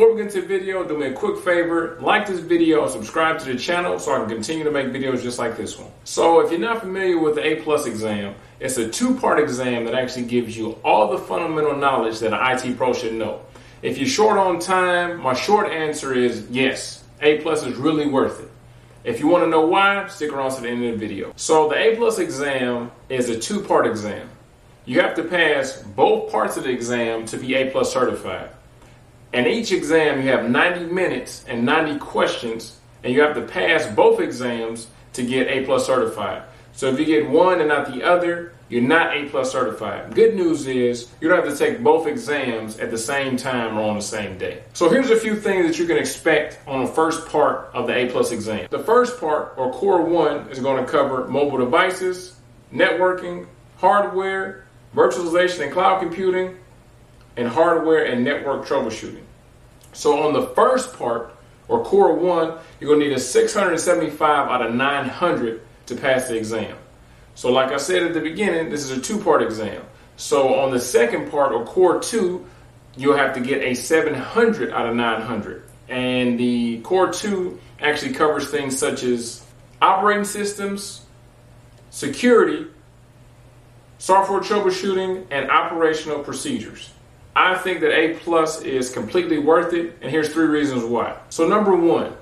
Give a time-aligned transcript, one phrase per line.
[0.00, 2.90] Before we get into the video, do me a quick favor, like this video and
[2.90, 5.90] subscribe to the channel so I can continue to make videos just like this one.
[6.04, 9.92] So if you're not familiar with the A plus exam, it's a two-part exam that
[9.92, 13.42] actually gives you all the fundamental knowledge that an IT pro should know.
[13.82, 18.40] If you're short on time, my short answer is yes, A plus is really worth
[18.40, 18.50] it.
[19.04, 21.34] If you want to know why, stick around to the end of the video.
[21.36, 24.30] So the A plus exam is a two-part exam.
[24.86, 28.48] You have to pass both parts of the exam to be A plus certified.
[29.32, 33.86] And each exam you have 90 minutes and 90 questions, and you have to pass
[33.86, 36.42] both exams to get A plus certified.
[36.72, 40.14] So if you get one and not the other, you're not A plus certified.
[40.14, 43.82] Good news is you don't have to take both exams at the same time or
[43.82, 44.62] on the same day.
[44.72, 47.94] So here's a few things that you can expect on the first part of the
[47.94, 48.68] A plus exam.
[48.70, 52.36] The first part, or core one, is going to cover mobile devices,
[52.72, 53.46] networking,
[53.78, 56.56] hardware, virtualization and cloud computing,
[57.36, 59.22] and hardware and network troubleshooting.
[59.92, 61.34] So on the first part,
[61.70, 66.76] or core one, you're to need a 675 out of 900 to pass the exam.
[67.36, 69.82] So, like I said at the beginning, this is a two part exam.
[70.16, 72.44] So, on the second part or core two,
[72.96, 75.62] you'll have to get a 700 out of 900.
[75.88, 79.44] And the core two actually covers things such as
[79.80, 81.06] operating systems,
[81.90, 82.66] security,
[83.98, 86.92] software troubleshooting, and operational procedures.
[87.40, 91.16] I think that A plus is completely worth it, and here's three reasons why.
[91.30, 92.12] So, number one,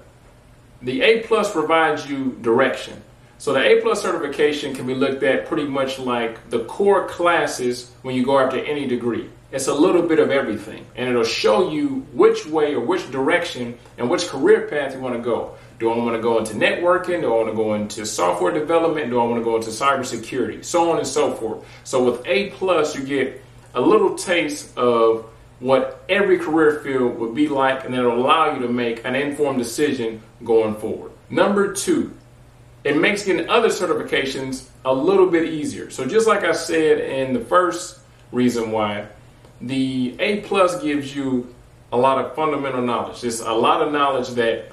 [0.80, 3.02] the A plus provides you direction.
[3.38, 7.90] So the A plus certification can be looked at pretty much like the core classes
[8.02, 9.28] when you go after any degree.
[9.50, 13.76] It's a little bit of everything, and it'll show you which way or which direction
[13.96, 15.56] and which career path you want to go.
[15.80, 17.22] Do I want to go into networking?
[17.22, 19.10] Do I want to go into software development?
[19.10, 20.64] Do I want to go into cybersecurity?
[20.64, 21.64] So on and so forth.
[21.82, 23.42] So with A plus, you get
[23.74, 25.26] a little taste of
[25.60, 29.58] what every career field would be like, and it'll allow you to make an informed
[29.58, 31.10] decision going forward.
[31.30, 32.14] Number two,
[32.84, 35.90] it makes getting other certifications a little bit easier.
[35.90, 37.98] So just like I said in the first
[38.32, 39.06] reason why,
[39.60, 41.54] the A plus gives you
[41.92, 43.24] a lot of fundamental knowledge.
[43.24, 44.70] It's a lot of knowledge that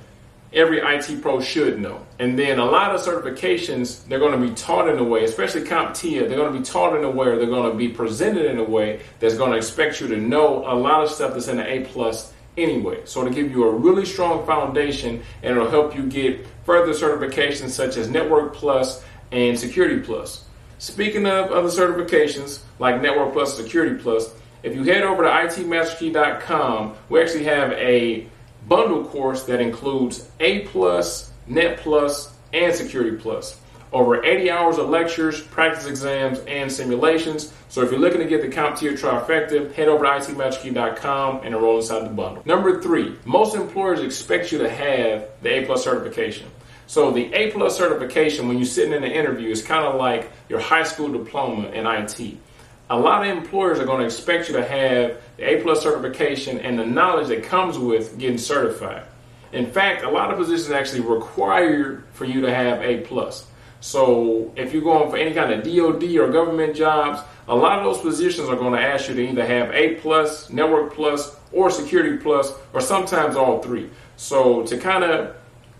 [0.55, 2.05] every IT pro should know.
[2.17, 5.63] And then a lot of certifications, they're going to be taught in a way, especially
[5.63, 8.45] CompTIA, they're going to be taught in a way or they're going to be presented
[8.45, 11.49] in a way that's going to expect you to know a lot of stuff that's
[11.49, 13.01] in the A plus anyway.
[13.03, 17.69] So it'll give you a really strong foundation and it'll help you get further certifications
[17.69, 20.45] such as Network Plus and Security Plus.
[20.77, 24.33] Speaking of other certifications like Network Plus, Security Plus,
[24.63, 28.27] if you head over to itmasterkey.com, we actually have a
[28.67, 33.57] bundle course that includes A Plus, Net Plus, and Security Plus
[33.95, 37.53] over 80 hours of lectures, practice exams, and simulations.
[37.69, 41.77] So if you're looking to get the CompTIA trifecta, head over to itmasterkey.com and enroll
[41.77, 42.43] inside the bundle.
[42.45, 46.47] Number three, most employers expect you to have the A plus certification.
[46.87, 50.29] So the A plus certification, when you're sitting in an interview, is kind of like
[50.49, 52.37] your high school diploma in IT.
[52.87, 56.59] A lot of employers are going to expect you to have the A plus certification
[56.59, 59.05] and the knowledge that comes with getting certified.
[59.53, 63.47] In fact, a lot of positions actually require for you to have A plus.
[63.81, 67.85] So if you're going for any kind of DoD or government jobs, a lot of
[67.85, 71.71] those positions are going to ask you to either have A plus, Network plus, or
[71.71, 73.89] Security plus, or sometimes all three.
[74.17, 75.35] So to kind of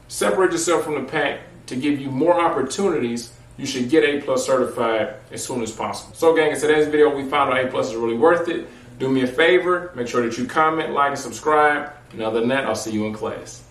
[0.08, 4.46] separate yourself from the pack, to give you more opportunities, you should get A plus
[4.46, 6.14] certified as soon as possible.
[6.16, 8.68] So gang, in today's video, we found out A plus is really worth it.
[9.00, 11.92] Do me a favor, make sure that you comment, like, and subscribe.
[12.12, 13.64] And other than that, I'll see you in class.